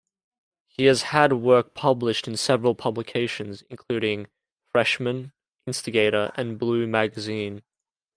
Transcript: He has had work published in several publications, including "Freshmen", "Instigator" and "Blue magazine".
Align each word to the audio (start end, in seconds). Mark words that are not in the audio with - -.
He 0.67 0.85
has 0.85 1.03
had 1.03 1.31
work 1.33 1.75
published 1.75 2.27
in 2.27 2.35
several 2.35 2.73
publications, 2.73 3.63
including 3.69 4.29
"Freshmen", 4.71 5.31
"Instigator" 5.67 6.31
and 6.35 6.57
"Blue 6.57 6.87
magazine". 6.87 7.61